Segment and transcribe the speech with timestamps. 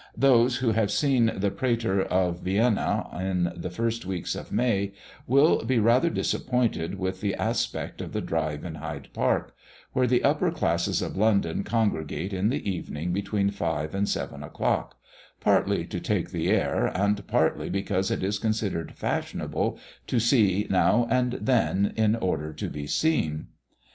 [0.17, 4.93] Those who have seen the Prater of Vienna in the first weeks of May
[5.27, 9.55] will be rather disappointed with the aspect of the drive in Hyde Park,
[9.93, 14.97] where the upper classes of London congregate in the evening between five and seven o'clock,
[15.39, 19.77] partly to take the air, and partly because it is considered fashionable
[20.07, 23.49] to see now and then in order to be seen.